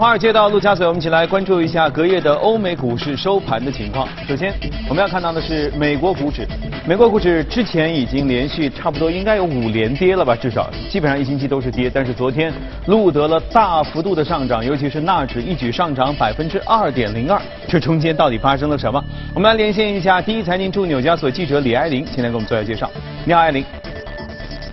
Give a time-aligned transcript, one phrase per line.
[0.00, 4.08] 华尔街到陆家嘴，我们一起来关注一下隔夜的欧美股市收盘的情况。
[4.26, 4.50] 首先，
[4.88, 6.48] 我们要看到的是美国股指。
[6.88, 11.90] 美国股指之前已经连续差不多应该有五连跌了吧，至少基本上一星期都是跌。
[11.92, 12.50] 但是昨天
[12.86, 17.38] 录得了大幅度的上涨，尤其是纳指一举上涨百分之二点零二。
[17.68, 19.04] 这中间到底发生了什么？
[19.34, 22.90] 我们来连线一下第一财经驻纽交所记者李爱玲，先来给我们做一下介绍。
[23.26, 23.62] 你好，爱玲。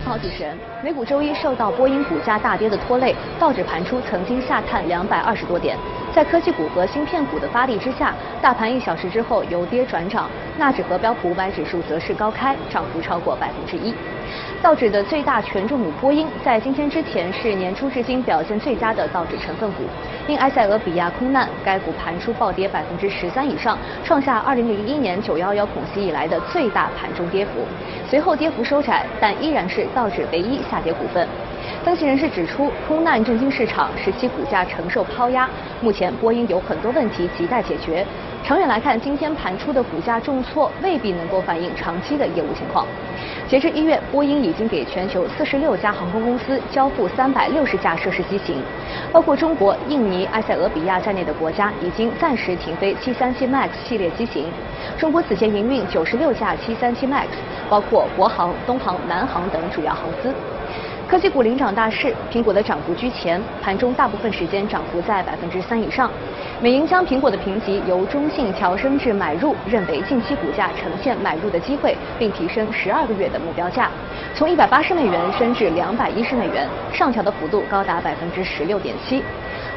[0.08, 5.76] 好，主持人，美股周一受到波音股价大跌的拖累，道指盘出曾经下探两百二十多点。
[6.14, 10.26] 在科技股和芯片股的发力之下，大盘一小时之后由跌转涨，
[10.56, 13.92] 纳指和标普五百指数则是高开，涨幅超过百分之一。
[14.62, 19.84] 道指的最大权重股波音，在今天之前是年初至今表现最佳的道指成分股。
[20.26, 27.52] 因埃塞俄比亚空难，该股盘出暴跌百分之十三以上，创下二零零一年九幺幺恐袭以来的最大盘中跌幅。
[28.08, 31.26] 随后跌幅收窄，但依然是道指唯一下跌股份。
[31.88, 35.48] 分析人士指出，空难震惊市场，使其股价承受抛压。
[35.80, 38.04] 目前波音有很多问题亟待解决。
[38.44, 42.84] 长远来看，今天盘出的股价重挫未必能够反映长期的业务情况。
[43.48, 48.62] 截至一月，波音已经给全球四十六家航空公司交付三百六十架涉事机型，
[49.10, 54.44] 包括中国、印尼、埃塞俄比亚在内的国家已经暂时停飞七三七 MAX 系列机型。
[54.98, 57.28] 中国此前营运九十六架七三七 MAX，
[57.70, 60.34] 包括国航、东航、南航等主要航司。
[61.08, 66.10] 科技股领涨大势，苹果的涨幅居前，盘中大部分时间涨幅在百分之三以上。
[66.60, 73.90] 美银将苹果的评级由中性调升至买入，认为近期股价呈现买入的机会，并提升十二个月的目标价，
[74.34, 79.22] 从一百八十美元升至两百一十美元，上调的幅度高达百分之十六点七。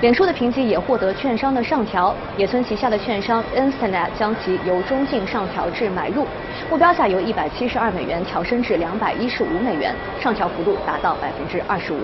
[0.01, 6.25] 脸书的评级也获得券商的上调，野村旗下的券商 Instanet 将其由中性上调至买入，
[6.71, 11.99] 目标价由一百七十二美元调升至两百一十五美元，上调幅度达到百分之二十五。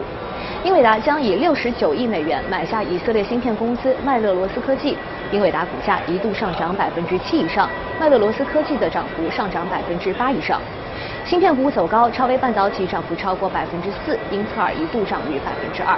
[0.63, 4.95] 英伟达将以六十九亿美元买下以色列芯片公司麦勒罗斯科技，
[5.31, 7.67] 英伟达股价一度上涨百分之七以上，
[7.99, 10.61] 麦勒罗斯科技的涨幅上涨百分之八以上。
[11.25, 15.97] 芯片股走高，超微半导体涨幅超过百分之四，英特尔一度涨逾百分之二。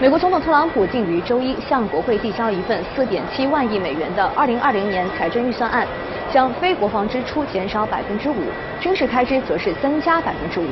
[0.00, 5.84] 美国总统特朗普近于周一向国会递交一份4.7万亿美元的2020年财政预算案，
[6.32, 8.44] 将非国防支出减少百分之五，
[8.80, 10.66] 军事开支则是增加百分之五。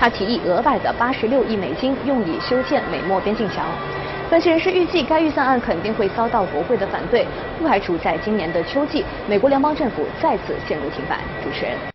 [0.00, 3.64] 他提议额外的86亿美金用以修建美墨边境墙。
[4.28, 7.24] 分析人士预计，该预算案肯定会遭到国会的反对，
[7.60, 11.18] 不排除在今年的秋季，美国联邦政府再次陷入停摆。
[11.40, 11.91] 主持人。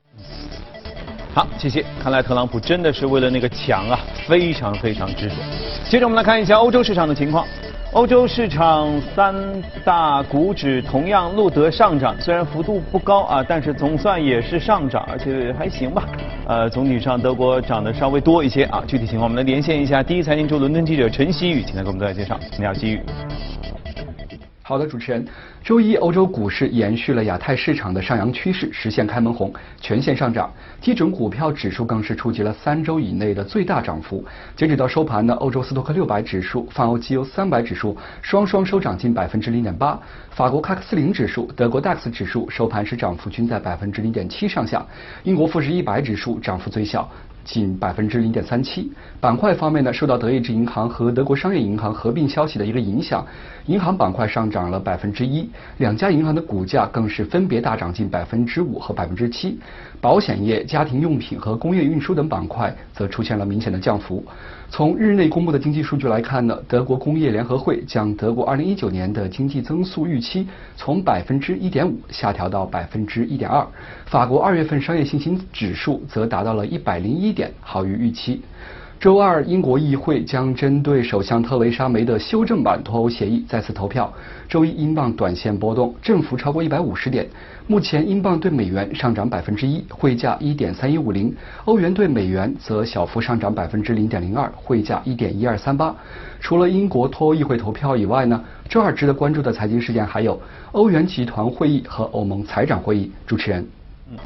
[1.37, 1.85] 好，谢谢。
[2.01, 5.35] 看来特朗普真的是为了那个墙啊，非常非常执着。
[5.87, 7.45] 接着我们来看一下欧洲市场的情况。
[7.91, 9.35] 欧洲市场三
[9.85, 16.05] 大股指同样录得上涨，虽然幅度不高啊，但是总算也是上涨，而且还行吧。
[16.47, 18.83] 呃，总体上德国涨得稍微多一些啊。
[18.87, 22.39] 具体情况我们来连线一下第一财经驻伦敦记者陈曦宇，请他给我们再介绍。
[22.57, 23.01] 你好，曦宇。
[24.63, 25.23] 好的，主持人。
[25.67, 30.49] 周一，欧洲股市延续了亚太市场的上扬趋势，实现开门红，全线上涨。
[30.79, 34.23] 基准股票指数更是触及了三周以内的最大涨幅。
[34.55, 39.99] 截止到收盘呢，欧洲斯托克六百指数、泛欧绩优三百指数双双收涨近百分之零点八。
[40.29, 44.85] 法国喀克斯零指数、德国 DAX 指数收盘时涨幅均在百分之零点七上下。
[45.23, 47.11] 英国富时一百指数涨幅最小。
[47.47, 48.91] 近百分之零点三七。
[49.21, 53.25] 板块方面呢，受到德意志银行和德国商业银行合并消息的一个影响，
[53.65, 59.57] 银行板块上涨了百分之一，两家银行的股价更是分别大涨近百分之五和百分之七。
[59.99, 64.23] 保险业、家庭用品和工业运输等板块则出现了明显的降幅。
[64.69, 73.65] 从日内公布的经济数据来看呢，德国工业联合会将德国二零一九年的经济增速预期从百分之一点五下调到百分之一点二。
[74.05, 78.41] 法国二月份商业信心指数则达到了一百零一点，好于预期。
[78.99, 84.11] 周二，英国议会将针对首相特蕾莎梅的修正版脱欧协议再次投票。
[84.49, 87.27] 周一，英镑短线波动，振幅超过一百五十点。
[87.67, 91.31] 目前，英镑对美元上涨百分之一，汇价一点三一五零；
[91.65, 95.95] 欧元对美元则小幅上涨百分之零点零二，汇价一点一二三八。
[96.39, 100.41] 除了英国脱欧议会投票以外呢，周二值得关注的财经事件还有
[100.71, 103.11] 欧元集团会议和欧盟财长会议。
[103.27, 103.76] 主持人。
[104.09, 104.17] 嗯，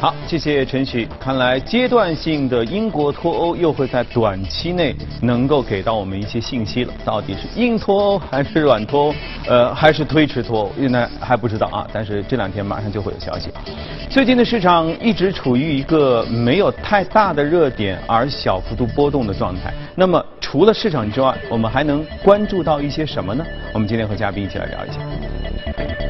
[0.00, 1.06] 好，谢谢陈旭。
[1.20, 6.92] 看来阶段性的英国脱欧又会在短期内能够给到我们一些信息了。
[7.04, 9.14] 到底是硬脱欧还是软脱欧？
[9.46, 10.72] 呃，还是推迟脱欧？
[10.76, 11.86] 现在还不知道啊。
[11.92, 13.48] 但是这两天马上就会有消息。
[14.10, 19.72] 最近的市场一直处于一个没有太大的热点而小幅度波动的状态。
[19.94, 23.44] 那么除了市场之外，我们还能关注到一些什么呢？
[23.72, 26.01] 我们今天和嘉宾一起来聊一下。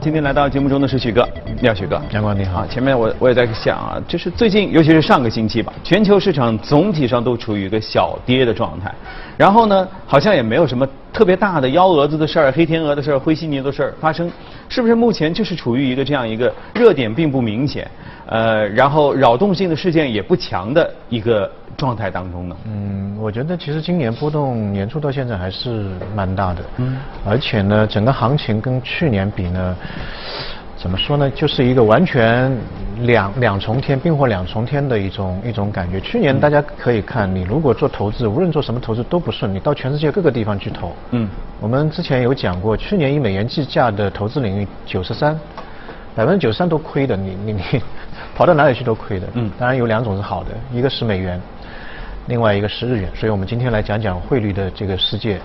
[0.00, 1.28] 今天来到节目中的是许哥，
[1.60, 2.66] 廖许哥，阳光你好。
[2.66, 8.94] 前面我我也在想啊，就是最近，尤其是上个星期吧，全球市场总体上都处于一个小跌的状态。
[9.36, 14.30] 然后呢，好像也没有什么特别大的幺蛾子的事儿、黑天鹅的事儿、灰犀牛的事儿发生，
[14.68, 14.94] 是不是？
[14.94, 17.90] 目前就是处于一个这样一个热点并不明显，
[18.26, 21.50] 呃，然后扰动性的事件也不强的一个
[21.82, 22.56] 状态当中呢？
[22.66, 26.96] 嗯，我觉得其实今年波动年初到现在还是蛮大的，嗯，
[27.26, 29.76] 而且呢，整个行情跟去年比呢。
[30.82, 31.30] 怎么说呢？
[31.30, 32.50] 就是一个完全
[33.02, 36.00] 两两重天、冰火两重天的一种一种感觉。
[36.00, 40.92] 去年大家可以看，你如果做投资，无论做什么投资都不顺，你到全世界各个地方去投。
[41.12, 41.28] 嗯。
[41.60, 45.38] 我们之前有讲过，去年以美元计价的投资领域九十三，
[46.16, 47.62] 百分之九十三都亏的，你你你
[48.34, 49.28] 跑到哪里去都亏的。
[49.34, 49.48] 嗯。
[49.56, 51.40] 当然有两种是好的，一个是美元，
[52.26, 53.10] 另外一个是日元。
[53.14, 55.40] 所以我们今天来讲讲汇率的这个世界。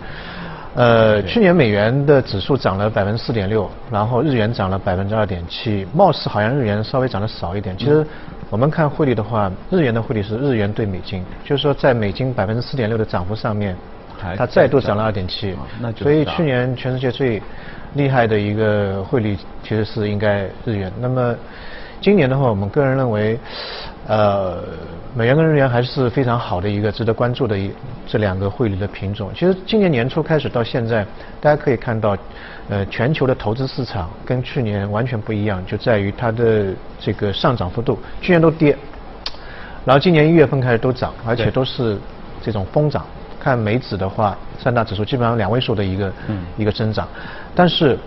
[0.76, 7.76] 呃，去年美元的指数涨了百分之四点六，然后日元涨了百分之二点七，貌似好像日元稍微涨得少一点。
[7.76, 8.06] 其实
[8.52, 13.76] 我们看汇率的话，日元的汇率是日元对美金，就是说在美金百分之四点六的涨幅上面，
[14.38, 15.56] 它再度涨了二点七。
[15.96, 17.42] 所以去年全世界最
[17.96, 20.92] 厉害的一个汇率其实是应该日元。
[21.00, 21.36] 那么
[22.02, 23.40] 今年的话，我们个人认为，
[24.08, 24.64] 呃。
[25.16, 27.72] 美元跟日元还是非常好的一个值得关注的一
[28.06, 29.32] 这两个汇率的品种。
[29.34, 31.04] 其实今年年初开始到现在，
[31.42, 32.16] 大家可以看到，
[32.70, 36.68] 呃，全球的投资市场跟去年完全不一样，就在于它的
[37.00, 38.78] 这个上涨幅度，去年都跌，
[39.84, 41.98] 然后今年一月份开始都涨，而且都是
[42.44, 43.04] 这种疯涨。
[43.40, 46.14] 看美指的话，三大指数基本上两位数的一个
[46.58, 47.08] 一个增长，
[47.56, 47.98] 但是。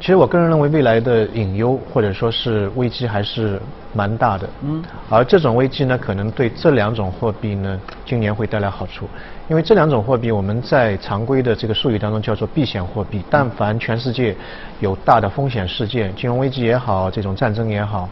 [0.00, 3.58] 其实我个人认为，未来的隐忧或者说是危机还是
[3.94, 4.46] 蛮大的。
[4.62, 4.82] 嗯。
[5.08, 9.08] 而这种危机呢，可能对这两种货币呢，今年会带来好处。
[9.48, 13.22] 因为这两种货币，我们在常规的这个术语当中叫做避险货币。
[13.30, 14.36] 但凡全世界
[14.80, 18.06] 有大的风险事件，金融危机也好，这种战争也好，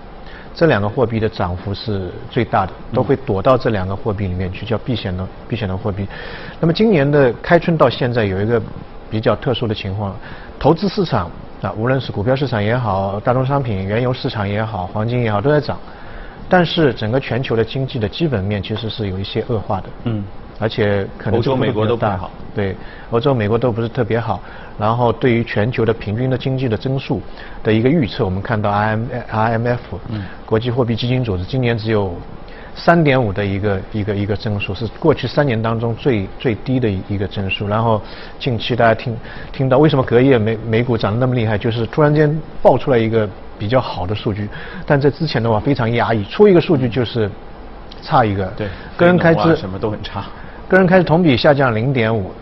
[0.55, 6.07] 这两个货币的涨幅是最大的，都会躲到这两个货币里面去，叫避险的避险的货币。
[6.59, 8.63] 那么今年的开春到现在有一个
[9.11, 10.17] 比较特殊的情况，
[10.59, 11.31] 投资市场。
[11.63, 15.79] 啊，无论是股票市场也好，大宗商品、原油市场也好，黄金也好，都在涨。
[16.49, 19.89] 但是整个全球的经济的基本面其实是有一些恶化的。
[20.05, 20.25] 嗯。
[20.59, 22.31] 而且可能欧洲、美国都不太好。
[22.55, 22.77] 对，
[23.11, 24.41] 欧洲、美国都不是特别好。
[24.79, 27.21] 然后对于全球的平均的经济的增速
[27.63, 32.13] 的一个预测，我们看到 I M I M F，嗯，国际货币基金组织今年只有。
[32.75, 37.69] 三点五的一个一个一个增速是过去三年当中最最低的一个增速。
[37.69, 38.01] 然后
[38.39, 39.17] 近期大家听
[39.53, 43.29] 听到为什么隔夜美美股涨得那么厉害，就是突然间爆出来一个
[43.59, 44.49] 比较好的数据，
[44.87, 47.31] 但在之前的话非常压抑，出一个数据就是
[48.03, 48.47] 差一个。
[48.57, 50.25] 对，个人开支什么都很差。
[50.67, 52.33] 个人开支同比下降零点五，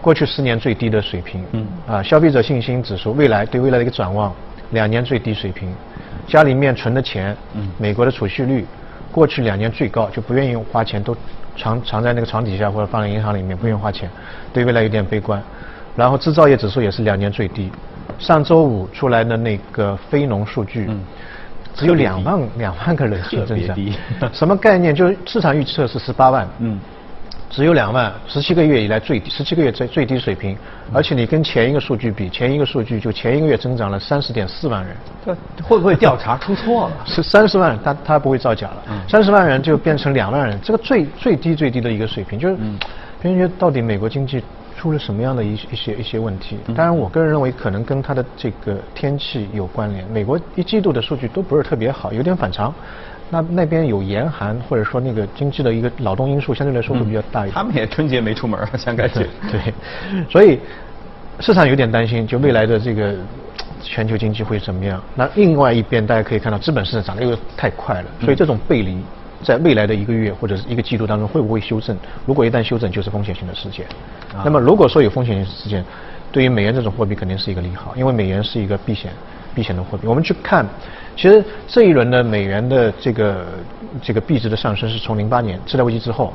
[0.00, 1.44] 过去十年最低的水平。
[1.50, 1.66] 嗯。
[1.88, 4.32] 啊，消费者信心指数未来对未来的一个展望，
[4.70, 5.74] 两年最低水平。
[6.28, 8.64] 家里面存的钱，嗯，美国的储蓄率。
[9.12, 11.14] 过去两年最高，就不愿意花钱，都
[11.56, 14.10] 藏藏在那个床底下或者放在银行里面，不愿意花钱，
[14.52, 15.40] 对未来有点悲观。
[15.94, 17.70] 然后制造业指数也是两年最低。
[18.18, 20.90] 上周五出来的那个非农数据，
[21.74, 23.76] 只有两万两万个人数增长，
[24.32, 24.94] 什么概念？
[24.94, 26.48] 就是市场预测是十八万。
[26.58, 26.80] 嗯。
[27.52, 30.56] 只有两万，十七个月以来最低，十七个月最最低水平，
[30.90, 34.96] 而且你跟前一个数据比，前一个数据就前一个月增长了三十点四万人，
[35.26, 36.96] 这会不会调查出错了？
[37.04, 42.56] 是三十万，他他不会造假了，三十万人就变成两万人，这个最最低最低的一个水平，就是
[43.20, 44.42] 别人觉得到底美国经济
[44.78, 46.56] 出了什么样的一一些一些问题？
[46.74, 52.74] 当然，我个人认为可能跟它的这个天气有关联，美国一季度的数据都不是特别好，有点反常。
[53.32, 57.54] 那那边有严寒，或者说那个经济的一个劳动因素，相对来说会比较大一点。
[57.54, 59.26] 他们也春节没出门， 想感觉。
[59.50, 59.72] 对，
[60.28, 60.60] 所以
[61.40, 63.14] 市场有点担心，就未来的这个
[63.82, 65.02] 全球经济会怎么样？
[65.14, 69.02] 那另外一边，大家可以看到资本市场涨得又太快了，所以这种背离
[69.42, 71.96] 在未来的一个月或者是一个季度当中会不会修正？
[72.26, 73.86] 如果一旦修正，就是风险性的事件。
[74.44, 75.82] 那么如果说有风险性事件，
[76.30, 79.10] 对于美元这种货币肯定是一个利好，因为美元是一个避险
[79.54, 80.06] 避险的货币。
[80.06, 80.66] 我们去看。
[81.16, 83.44] 其实这一轮的美元的这个
[84.02, 86.32] 这个币值的上升是从零八年次贷危机之后，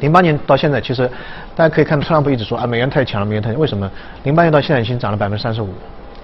[0.00, 1.08] 零八年到现在，其实
[1.54, 3.90] 大家可以看到特朗普一直说啊美元太强了，美元太强，为什么？
[4.24, 5.68] 零八年到现在已经涨了百分之三十五，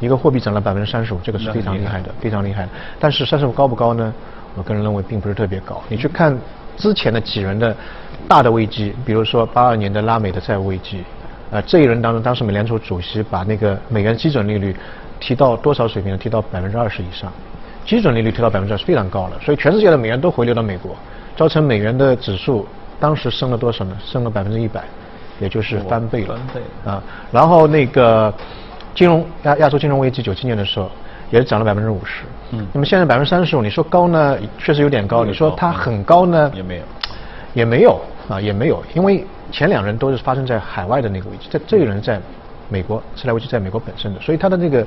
[0.01, 2.69] 一个货币涨了百分之三十五，这个是非常厉害的，非常厉害。
[2.99, 4.13] 但是三十五高不高呢？
[4.57, 5.81] 我个人认为并不是特别高。
[5.89, 6.37] 你去看
[6.77, 7.77] 之前的几轮的
[8.27, 11.05] 大的危机，比如说八二年的拉美的债务危机，
[11.51, 14.75] 呃这一轮当中，当时美联储主席把那个美元基准利率
[15.21, 16.19] 提到多少水平呢？
[16.19, 17.33] 提到百分之二十以上。
[17.85, 20.95] 基准利率推到百分之二是非常高了，所以全世界的美元都回流到美国，
[21.37, 22.67] 造成美元的指数
[23.01, 23.97] 当时升了多少呢？
[24.05, 24.85] 升了百分之一百，
[25.41, 26.37] 也就是翻倍了。
[26.37, 27.03] 翻倍啊！
[27.33, 28.33] 然后那个
[28.95, 30.89] 金融亚亚洲金融危机九七年的时候，
[31.31, 32.25] 也是涨了百分之五十。
[32.53, 35.25] 嗯，那么现在百分之三十五，你说高呢，确实有点高。
[35.25, 36.83] 你说它很高呢，也没有，
[37.55, 42.21] 也没有啊，也没有，因为前两人都是发生在海外的那个危机，在这个人在
[42.69, 44.87] 美国，次贷危机在美国本身的，所以它的那个。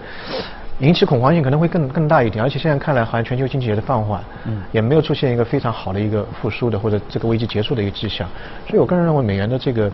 [0.83, 8.27] 引起恐慌性可能会更更大一点，而且现在看来好像全球经济也在放缓，嗯，也没有出现一个非常好的一个复苏的或者这个危机结束的一个迹象，
[8.67, 9.89] 所以我个人认为美元的这个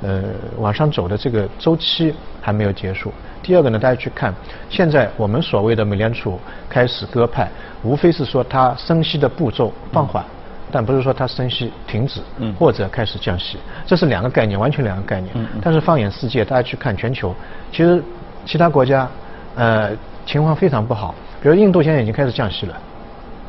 [0.00, 0.22] 呃
[0.56, 3.12] 往上走的这个周期还没有结束。
[3.42, 4.34] 第二个呢，大家去看
[4.70, 7.46] 现在我们所谓的美联储开始鸽派，
[7.82, 10.24] 无非是说它升息的步骤放缓，
[10.72, 15.30] 但不是说它升息停止，嗯，或者开始降息，这是两个概念，完全两个概念。
[15.34, 17.34] 嗯但是放眼世界，大家去看全球，
[17.70, 18.02] 其实
[18.46, 19.06] 其他国家，
[19.54, 19.90] 呃。
[20.26, 22.76] 情况非常不好，比如印度现在已经开始降息了，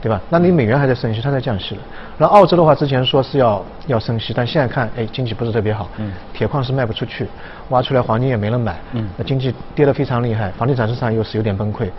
[0.01, 0.19] 对吧？
[0.29, 1.81] 那你美元还在升息，它在降息了。
[2.17, 7.27] 然后澳洲的话，之前说是要要升息，但现在看，哎，经济不是特别好，嗯，铁矿石卖不出去，
[7.69, 11.89] 挖出来黄金也没人买，嗯，那经济跌得非常厉害，房地产市场又是有点崩溃，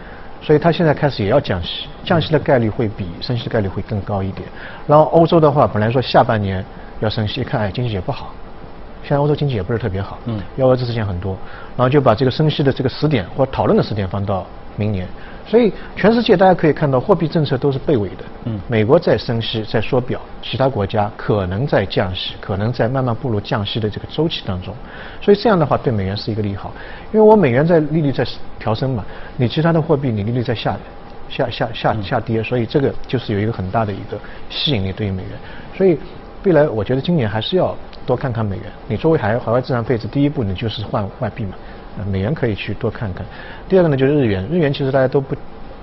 [0.40, 4.48] 所以它现在开始也要降息，降息的概率会比升息的概率会更高一点。
[4.86, 6.64] 然后欧洲的话，本来说下半年
[7.00, 8.32] 要升息，一看哎，经济也不好。
[9.02, 11.36] 现在欧洲经济也不是特别好，嗯，幺蛾子事件很多，
[11.76, 15.06] 然后就把这个升息的这个时点或讨论的时点放到明年，
[15.46, 24.74] 所以全世界大家可以看到货币政策都是背尾的，嗯，美国在升息在缩表，其他国家可能在降息，可能在慢慢步入降息的这个周期当中，
[25.20, 26.72] 所以这样的话对美元是一个利好，
[27.12, 28.26] 因为我美元在利率在
[28.58, 29.04] 调升嘛，
[29.36, 30.76] 你其他的货币你利率在下
[31.28, 35.32] 下下下下跌，所以这个就是有一个很大的一个吸引力对于美元，
[35.76, 35.98] 所以
[36.44, 37.76] 未来我觉得今年还是要。
[38.06, 41.54] 多看看美元，你作为海海外资产配置，第一步你就是换外币嘛，
[42.10, 43.24] 美元可以去多看看。
[43.68, 45.36] 第二个呢就是日元，日元其实大家都不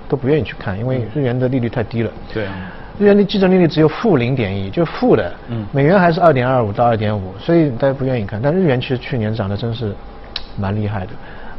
[0.08, 2.10] 都不愿意去看，因为日元的利率太低了。
[2.32, 2.46] 对。
[2.46, 2.52] 啊
[2.98, 5.32] 日元的基准利率只有负零点一，就负的。
[5.48, 5.66] 嗯。
[5.72, 8.38] 美元还是二点二五到二点五，所以大家不愿意看。
[8.42, 9.94] 但日元其实去年涨得真是
[10.58, 11.12] 蛮厉害的。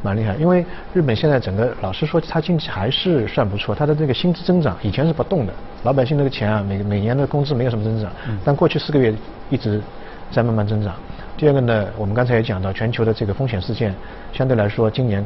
[0.03, 0.65] 蛮厉害，因为
[0.95, 5.53] 日本现在整个老实说，它经济还是算不错，它的这个薪资增长以前是不动的，
[5.83, 8.11] 老百姓那个钱啊，每每年的工资没有什么增长，
[8.43, 9.13] 但过去四个月
[9.51, 9.79] 一直
[10.31, 10.93] 在慢慢增长。
[11.37, 13.93] 第二个呢，我们刚才也讲到，全球的这个风险事件
[14.31, 15.25] 相对来说，今年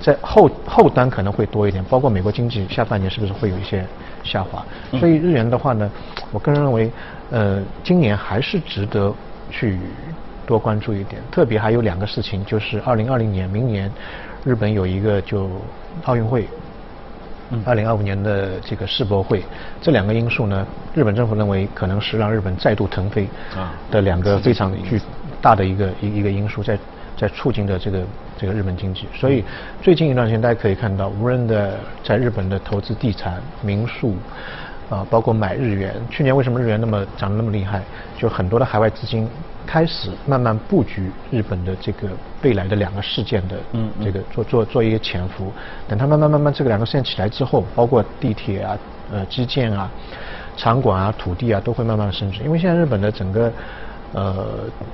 [0.00, 3.84] 在后后端可能会多一点，包括美国经济下半年是不是会有一些
[4.24, 4.64] 下滑？
[4.98, 5.90] 所以日元的话呢，
[6.32, 6.90] 我个人认为，
[7.30, 9.14] 呃，今年还是值得
[9.50, 9.78] 去。
[10.46, 13.90] 多关注一点，特别还有两个事情，就是二零二零年，明年
[14.44, 15.50] 日本有一个就
[16.04, 16.46] 奥运会，
[17.64, 19.42] 二零二五年的这个世博会，
[19.80, 23.28] 这两个因素呢，日本政府认为可能是让日本再度腾飞
[23.90, 25.00] 的两个非常巨
[25.40, 26.78] 大的一个一一个因素，在
[27.16, 28.02] 在促进的这个
[28.38, 29.06] 这个日本经济。
[29.14, 29.44] 所以
[29.82, 34.14] 最近一段时间大家可以看到，无论的在日本的投资地产、民宿。
[34.88, 37.82] 啊，包括买日元，去年为什么日元那么涨得那么厉害？
[38.16, 39.28] 就很多的海外资金
[39.66, 42.08] 开始慢慢布局日本的这个
[42.42, 45.52] 未来的两个事件的，嗯，这个做做做一个潜伏，
[45.88, 48.78] 等它慢慢慢慢这个两个事件起来之后，包括地铁啊、
[49.12, 49.90] 呃基建啊、
[50.56, 52.42] 场馆啊、土地啊，都会慢慢的升值。
[52.44, 53.52] 因为现在日本的整个
[54.12, 54.46] 呃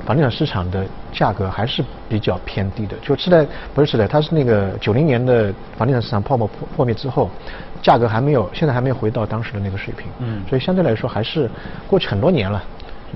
[0.06, 7.30] 房地产市场的价格还是比较偏低的，就次贷不是次贷，它是那个九零年的房地产市场泡沫破破灭之后。
[7.82, 11.50] 价格还没有，现在还没有回到当时的那个水平，嗯，所以相对来说还是
[11.88, 12.62] 过去很多年了，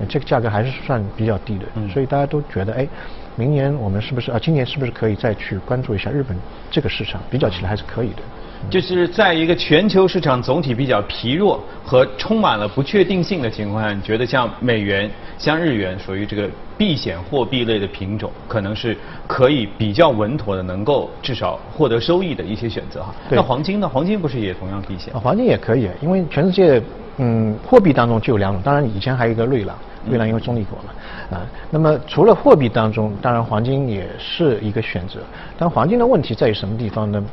[0.05, 2.87] 这个价格还是算比较低的，嗯，所以大家都觉得，哎，
[3.35, 4.39] 明年我们是不是啊？
[4.39, 6.37] 今年是不是可以再去关注一下日本
[6.69, 7.21] 这个市场？
[7.31, 8.21] 比较起来还是可以的。
[8.69, 23.13] 就是在一个全球市场总体比较疲弱和充满了不确定性的情况下，你觉得像美元、像日元属于这个避险货币类的品种，可能是可以比较稳妥的，能够至少获得收益的一些选择哈。
[23.29, 23.87] 那黄金呢？
[23.87, 25.13] 黄金不是也同样避险？
[25.13, 26.81] 黄金也可以，因为全世界
[27.17, 29.75] 嗯货币当中就有两种，当然以前还有一个瑞郎，
[30.09, 31.47] 瑞郎因为中立国嘛啊。
[31.69, 35.19] 那么除了货币当中，当然黄金也是一个选择。
[35.57, 37.23] 但黄金的问题在于什么地方呢？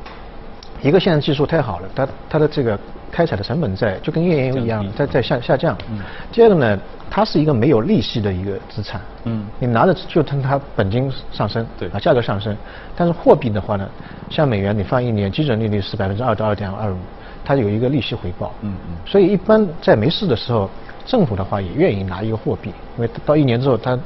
[0.85, 2.79] 一个现在技术太好了，它它的这个
[3.11, 5.75] 开采的成本在就跟页岩油一样在在下下降。
[5.91, 5.99] 嗯。
[6.31, 6.79] 第二个呢，
[7.11, 9.01] 它是一个没有利息的一个资产。
[9.25, 9.47] 嗯。
[9.59, 12.55] 你拿着就它它本金上升，对啊，价格上升。
[12.95, 13.89] 但是货币的话呢，
[14.29, 16.99] 像美元，你放一年，基准利率是百分之二到二点二五，
[17.47, 18.53] 它有一个利息回报。
[18.61, 18.97] 嗯嗯。
[19.07, 20.69] 所以一般在没事的时候，
[21.07, 23.99] 政府的话也愿意拿一个货币，因为到一年之后它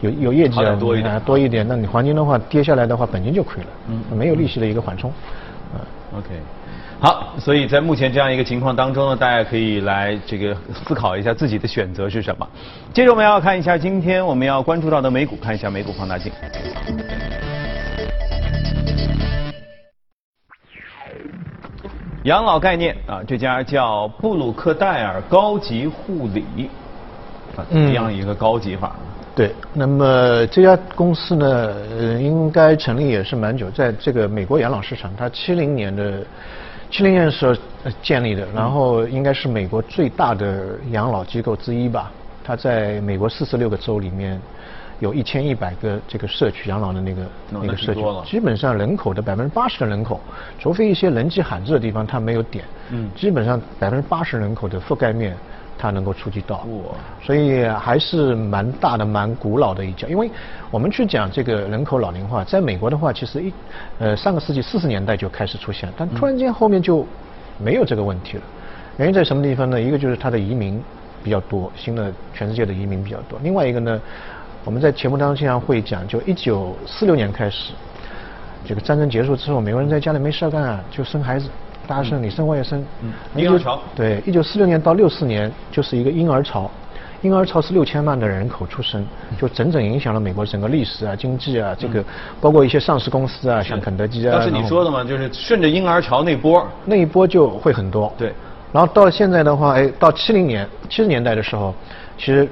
[0.00, 3.68] 有有业绩啊多一点，多一点，那你黄金的话跌下来的话，本金就亏了。
[3.86, 4.02] 嗯。
[4.16, 5.12] 没有利息的一个缓冲。
[6.16, 6.28] OK，
[7.00, 12.48] 好，所以在目前这样一个情况当中呢，大家可以来这个思考一下自己的选择是什么。
[12.92, 16.32] 接着我们要看一下今天我们要关注到的美股，看一下美股放大镜。
[22.22, 26.70] 养老概念啊，这家叫布鲁克戴尔高级护理，
[27.56, 28.94] 啊，这样一个高级法。
[29.36, 36.24] 对，那么这家公司呢，呃应该成立也是蛮久，在这个美国养老市场，它七零年的
[36.88, 37.52] 七零年的时候
[38.00, 42.12] 建立的，然后应该是美国最大的养老机构之一吧。
[42.44, 44.40] 它在美国四十六个州里面，
[45.00, 50.20] 有一千一百个这个社区养老的那个那个社区，基本上人口的百分之八十的人口，
[50.60, 55.36] 除非一些人迹罕至的地方它没有点，嗯，基本上百分之八十人口的覆盖面。
[55.76, 56.66] 它能够触及到，
[57.22, 60.06] 所以还是蛮大的、蛮古老的一家。
[60.08, 60.30] 因为
[60.70, 63.52] 我们去讲这个人口老龄化，在美国的话，其实一
[63.98, 67.06] 呃上个世纪四十年代就开始出现，但突然间后面就
[67.58, 68.42] 没有这个问题了。
[68.96, 69.80] 原因在什么地方呢？
[69.80, 70.80] 一个就是它的移民
[71.22, 73.38] 比较多，新的全世界的移民比较多。
[73.42, 74.00] 另外一个呢，
[74.64, 77.72] 我们在节目当中经常会讲，就一九四六年开始，
[78.64, 81.48] 这个战争结束之后，美国人在家里没事干啊，就生孩子。
[81.86, 86.70] 大生你生我也生，嗯婴儿潮对，一九四六年到六四年就是一个婴儿潮，
[87.22, 89.06] 婴儿潮是六千万的人口出生，
[89.38, 92.04] 就整整影响了美国整个历史啊、经济啊，这个
[92.40, 94.32] 包括一些上市公司啊，像肯德基啊。
[94.32, 98.12] 当时你说的嘛，就是顺着婴儿潮那波，那一波就会很多。
[98.16, 98.32] 对，
[98.72, 101.74] 然后到现在的话，哎，到七零年、七十年代的时候，
[102.18, 102.48] 其实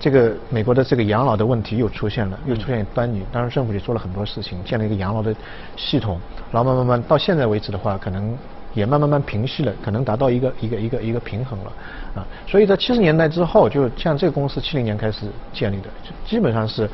[0.00, 3.22] 这个美国的这个养老的问题又出现了，又出现端倪。
[3.32, 5.34] 当时政府也做了很多事情，建了一个养老的
[5.76, 8.36] 系统，然后慢慢慢到现在为止的话，可能。
[8.76, 11.72] 也慢慢慢平息了，可能达到一个一个一个一个平衡了，
[12.14, 15.88] 啊，所以在七十年代之后，就像这个公司七零年开始建立的，
[16.26, 16.86] 基本上是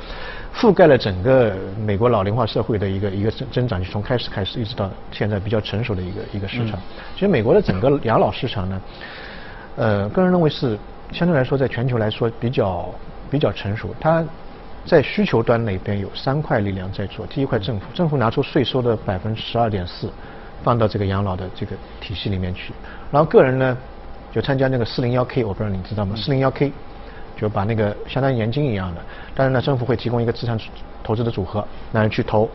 [0.54, 1.52] 覆盖了整个
[1.84, 6.78] 美国老龄化社会的一个一个增增长，就从开始开始一直到现在比较成熟的一个一个市场。
[7.14, 8.80] 其实美国的整个养老市场呢，
[9.74, 10.78] 呃，个人认为是
[11.10, 12.88] 相对来说在全球来说比较
[13.28, 13.92] 比较成熟。
[13.98, 14.24] 它
[14.86, 20.08] 在需求端那边有三块力量在做，第一块政府，政府拿出税收的百分之十二点四。
[20.62, 22.72] 放到这个养老的这个体系里面去，
[23.10, 23.76] 然后个人呢
[24.32, 26.14] 就参加那个四零幺 K，我不知道你知道吗？
[26.16, 26.72] 四零幺 K
[27.36, 29.00] 就把那个相当于年金一样的，
[29.34, 30.58] 但是呢政府会提供一个资产
[31.02, 32.48] 投资的组合，让人去投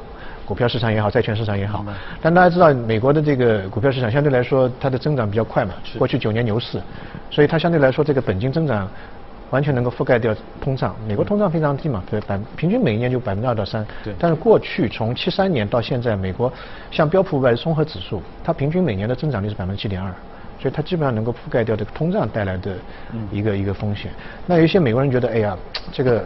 [0.46, 1.86] 股票市场也好，债券市场也好。
[2.22, 6.82] 但大家知道美国的这个股票市场相对来说它的增长比较快嘛，过去九年牛市，
[7.30, 8.90] 所以它相对来说这个本金增长。
[9.50, 13.86] 完全能够覆盖掉通胀，美国通胀非常低嘛，对，百平均每一年就百分之二到三。
[14.04, 14.14] 对。
[14.20, 16.52] 但是过去从七三年到现在，美国
[16.92, 20.14] 像标普五百综合指数，它平均每年的增长率是百分之七点二，
[20.60, 22.76] 所以它基本上能够覆盖掉这个通胀带来的
[23.32, 24.12] 一个一个风险。
[24.46, 25.58] 那有一些美国人觉得，哎呀，
[25.94, 26.24] 这个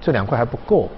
[0.00, 0.88] 这两块还不够，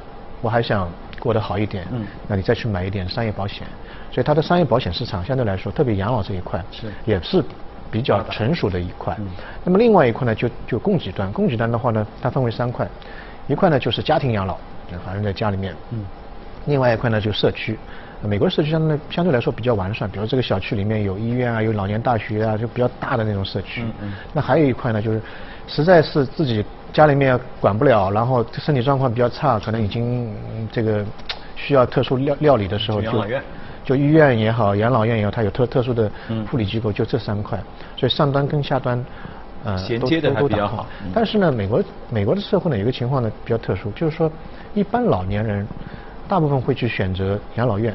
[0.40, 1.86] 我还想过得好一点。
[1.92, 2.06] 嗯。
[2.26, 3.66] 那你再去买一点商业保险，
[4.10, 7.44] 所以它的商业保险市场相对来说，特别养老这一块是也是。
[7.90, 9.16] 比较成熟的一块，
[9.64, 12.86] 那么另外一块呢，就就供给端，供给端的话呢，它分为三块，
[13.48, 14.56] 一块呢就是家庭养老，
[15.04, 16.04] 反正在家里面，嗯，
[16.66, 17.76] 另外一块呢就社区，
[18.22, 23.82] 美国的社区相对相对来说比较完善，比如这个小区里面有医院啊，有老年大学啊，就比较大的那种社区。
[23.82, 24.12] 嗯嗯。
[24.32, 25.20] 那还有一块呢，就是
[25.66, 30.32] 实在是自己家里面管不了，然后身体状况比较差，可能已经
[30.70, 31.04] 这个
[31.56, 33.10] 需要特殊料料理的时候就。
[33.84, 36.10] 就医院也好，养老院也好，它有特特殊的
[36.50, 37.58] 护理机构，就这三块，
[37.96, 39.04] 所以上端跟下端，
[39.64, 40.86] 呃，衔接的都比较好。
[41.12, 44.30] 但是呢，美国美国的社会呢有个情况呢比较特殊，就是说
[44.74, 45.66] 一般老年人
[46.28, 47.94] 大部分会去选择养老院，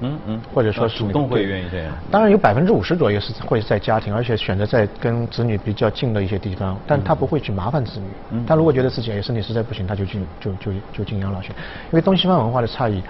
[0.00, 1.92] 嗯嗯，或者说主动会愿意这样。
[2.10, 8.42] 当然有百分之五十左右是会在家庭，而且选择在跟子女比较近的一些地方，但他不会去麻烦子女。
[8.46, 13.02] 他如果觉得自己身体实在不行，他就进就就就进养老院，因为东西方文化的差异。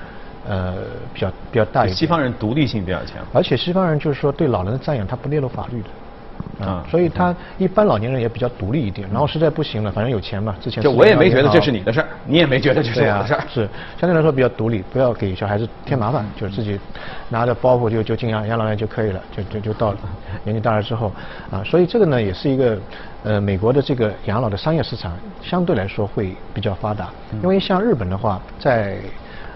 [0.48, 0.74] 呃，
[1.12, 1.96] 比较比较大一点。
[1.96, 9.09] 西方人独立性比较强，而且西方人就是说对老人的赡养他不列入法律的，啊，所以他一般老年人也比较独立一点。
[9.11, 13.68] 然后实在不行了，反正有钱嘛，之前就我也没觉得这是你的事儿，你也没觉得这是我的事儿，是。
[13.98, 16.78] 相对来说比较独立，不要给小孩子添麻烦，就是自己
[17.28, 19.98] 拿着包袱就就进养养老院就可以了，就就就到了
[20.42, 21.12] 年纪大了之后，
[21.50, 22.78] 啊，所以这个呢也是一个
[23.22, 27.11] 呃美国的这个养老的商业市场相对来说会比较发达，
[27.42, 28.98] 因为像日本的话在。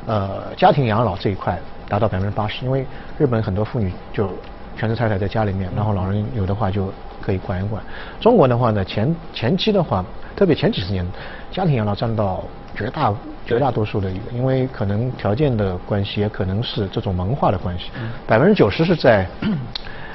[0.07, 2.87] 呃，家庭养老这一块达到百分之八十，因为
[3.19, 4.31] 日本很多妇女就
[4.77, 7.83] 全职太太在家里面，然后老人有的话就可以管一管。
[8.21, 10.05] 中国的话呢，前前期的话，
[10.37, 11.05] 特别前几十年，
[11.51, 13.13] 家庭养老占到绝大
[13.45, 17.91] 绝大多数的一个，因为可能条件的关系，也可能是这种文化的关系，
[18.27, 19.27] 百分之九十是在。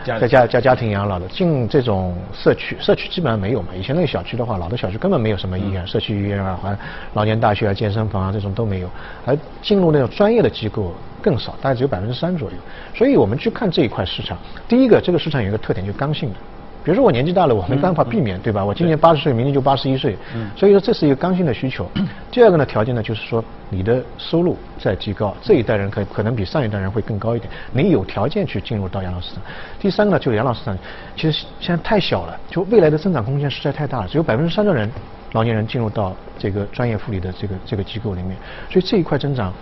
[0.05, 3.69] 在家家家庭养老的进这种社区，社区基本上没有嘛。
[3.75, 6.77] 以前那个小区的话，老的小区根本没有什么医院，社区医院啊，还
[7.13, 8.89] 老年大学啊、健身房啊这种都没有。
[9.25, 12.57] 而进入那种专业的机构更少，大概只有百分之三左右。
[12.95, 14.37] 所以我们去看这一块市场，
[14.67, 16.35] 第一个这个市场有一个特点，就刚性的。
[16.83, 18.65] 比如说我年纪大了，我没办法避免，对吧？
[18.65, 20.17] 我今年八十岁，明年就八十一岁，
[20.55, 21.89] 所以说这是一个刚性的需求。
[22.31, 29.43] 第二个呢，条件呢，就是说你的收入在提高，这一代人可可能比上一代人会更高一点，你有条件去进入到养老市场。
[29.79, 30.75] 第三个呢，就是养老市场
[31.15, 34.91] 其实现在太小了，就未来的增长空间实在太大了，只有百分之三的人
[35.33, 38.35] 老年人进入到这个专业护理的这个这个机构里面，
[38.71, 39.53] 所以这一块增长，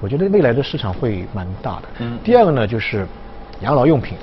[0.00, 2.06] 我觉得未来的市场会蛮大的。
[2.24, 3.06] 第二个呢，就是
[3.60, 4.16] 养老用品。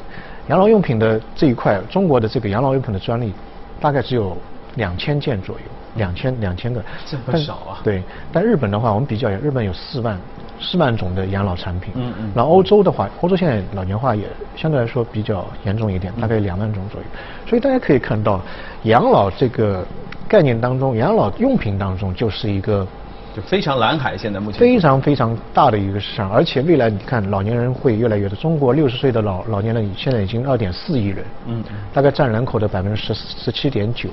[0.48, 3.34] 养老用品的这一块，中国的这个养老用品的专利
[3.80, 4.38] 大概只有
[4.76, 5.62] 两千件左右，
[5.96, 7.80] 两千两千个，这很少啊。
[7.84, 10.20] 对，但日本的话，我们比较一下，日本有四万
[10.60, 11.94] 四万种的养老产品。
[11.96, 12.32] 嗯嗯。
[12.36, 17.08] 那欧洲的话，欧洲现在老年化也相对来说比较严重一点，大概两万种左右。
[17.48, 18.40] 所以大家可以看到，
[18.84, 19.84] 养老这个
[20.28, 22.88] 概念当中，养老用品当中就是一个。
[23.36, 28.36] 就非常蓝海，现在目前非常非常大的一个市场，而且未来你看老年人会越来越多。
[28.38, 31.62] 中国六十岁的老老年人现在已经二点四亿人，嗯，
[31.94, 34.10] 大概占人口的百分之十十七点九。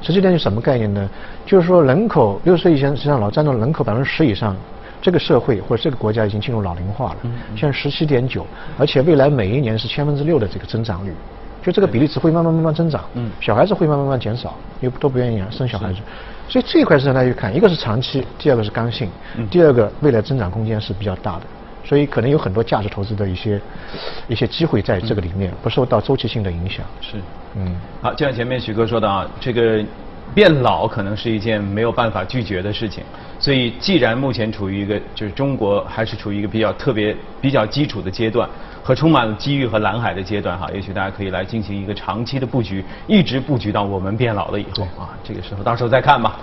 [0.00, 1.10] 十七点九什么概念呢？
[1.44, 4.54] 就是说人口六十岁以前实际上老占到人口百分之十以上，
[5.02, 7.16] 这个社会或者这个国家已经进入老龄化了。
[7.56, 8.46] 现在十七点九，
[8.78, 11.12] 而且未来每一年是千分之六的这个增长率。
[11.60, 15.98] 就这个比例只会慢慢慢慢增长，嗯，小孩子会慢慢慢慢减少，因为都不愿意生小孩子，
[16.48, 19.08] 所以这一块市场大家去看，一个是长期，第二个是刚性，
[19.50, 21.42] 第二个未来增长空间是比较大的，
[21.84, 23.60] 所以可能有很多价值投资的一些
[24.28, 26.84] 一些机会在这个里面，不受到周期性的影响。
[27.00, 27.16] 是，
[27.56, 29.84] 嗯，好，就像前面许哥说的啊，这个。
[30.34, 33.04] 变老可能是一件没有办法拒绝的事情，
[33.38, 38.48] 所以既然目前处于一个就是中国还是处于一个比较特别、比较基础的阶段
[38.82, 46.36] 和充满了机遇和蓝海的阶段哈，也许大家可以来进行一个长期的布局，一直布局到我们变老了以后啊，这个时候到时候再看吧。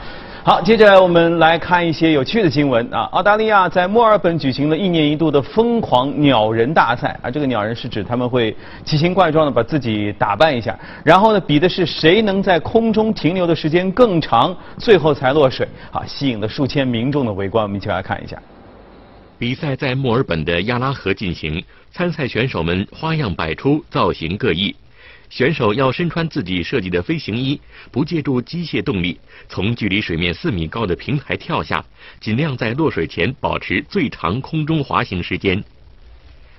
[0.43, 3.01] 好，接着我们来看一些有趣的新闻啊。
[3.11, 15.67] 澳大利亚在墨尔本举行了一年一度的疯狂鸟人大赛，而这个鸟人是指他们会奇形怪状的把自己打扮一下，然后呢比的是谁能在空中停留的时间更长，最后才落水。
[15.91, 18.35] 啊，吸引了数千民众的围观，我们一起来看一下。
[19.37, 24.75] 比赛在墨尔本的亚拉河进行，参赛选手们花样百出，造型各异。
[25.31, 29.17] 选手要身穿自己设计的飞行衣，不借助机械动力，
[29.47, 31.83] 从距离水面四米高的平台跳下，
[32.19, 35.63] 尽量在落水前保持最长空中滑行时间。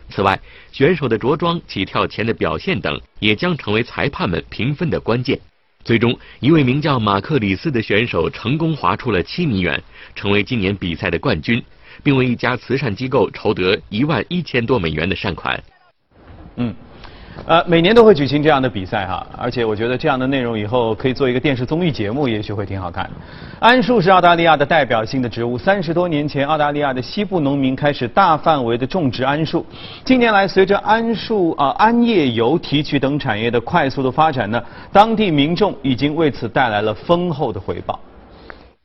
[0.09, 0.41] 此外，
[0.73, 5.39] 选手的着装、起跳前的表现等，也将成为裁判们评分的关键。
[5.85, 9.79] 最终，一位名叫马克里斯的选手成功滑出了七米远，
[10.15, 11.63] 成为今年比赛的冠军，
[12.03, 15.63] 并为一家慈善机构筹得一万一千多美元的善款。
[16.57, 16.75] 嗯。
[17.45, 23.11] 呃，每年都会举行这样的比赛哈，而且我觉得这样的内容以后可以做一个电视综艺节目，也许会挺好看。
[23.61, 29.67] 桉树是澳大利亚的代表性的植物，三十多年前，澳大利亚的西部农民开始大范围的种植桉树。
[30.05, 37.99] 近年来，随着桉树啊、桉叶油提取等产业的快速的发展呢，当地民众已经为此带来了丰厚的回报。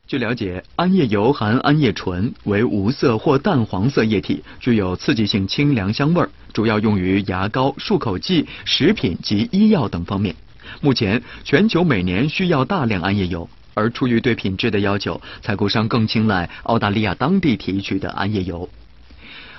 [0.08, 10.36] 据了解，桉叶油含桉叶醇，为无色或淡黄色液体，具有刺激性清凉香味儿，主要用于牙膏、漱口剂、食品及医药等方面。
[10.82, 18.68] 目前，全球每年需要大量桉叶油，而出于对品质的要求，采购商更青睐澳大利亚当地提取的桉叶油。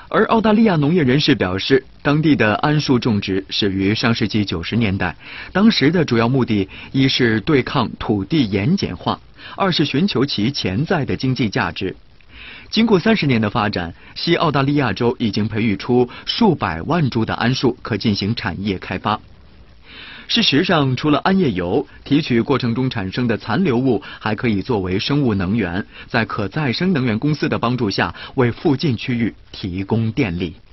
[0.09, 5.15] 而澳大利亚农业人士表示，当地的桉树种植始于上世纪九十年代，
[5.53, 9.21] 当时的主要目的一是对抗土地盐碱化。
[9.57, 11.95] 二是寻求其潜在的经济价值。
[12.71, 19.19] 经过三十年的发展，西澳大利亚州已经培育出数百万株的桉树，可进行产业开发。
[20.27, 30.55] 事实上，除了桉叶油，提取过程中产生的残留物还可以作为生物能源，在可再生能源公司的帮助下，为附近区域提供电力。